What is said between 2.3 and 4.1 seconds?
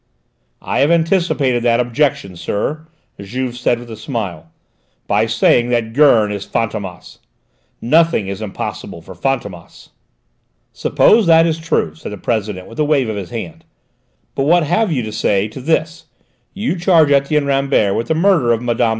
sir," Juve said with a